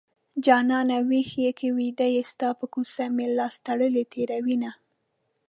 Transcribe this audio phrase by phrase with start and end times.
[0.45, 4.71] جانانه ويښ يې که ويده يې ستا په کوڅه مې لاس تړلی تېروينه